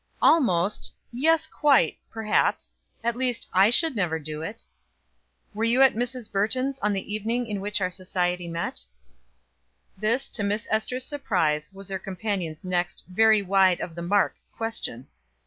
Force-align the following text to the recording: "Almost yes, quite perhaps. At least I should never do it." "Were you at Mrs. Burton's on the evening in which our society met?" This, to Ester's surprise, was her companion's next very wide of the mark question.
"Almost 0.19 0.95
yes, 1.11 1.45
quite 1.45 1.95
perhaps. 2.09 2.75
At 3.03 3.15
least 3.15 3.47
I 3.53 3.69
should 3.69 3.95
never 3.95 4.17
do 4.17 4.41
it." 4.41 4.63
"Were 5.53 5.63
you 5.63 5.83
at 5.83 5.93
Mrs. 5.93 6.31
Burton's 6.31 6.79
on 6.79 6.91
the 6.91 7.13
evening 7.13 7.45
in 7.45 7.61
which 7.61 7.79
our 7.81 7.91
society 7.91 8.47
met?" 8.47 8.81
This, 9.95 10.27
to 10.29 10.59
Ester's 10.71 11.05
surprise, 11.05 11.71
was 11.71 11.89
her 11.89 11.99
companion's 11.99 12.65
next 12.65 13.03
very 13.09 13.43
wide 13.43 13.79
of 13.79 13.93
the 13.93 14.01
mark 14.01 14.37
question. 14.57 15.05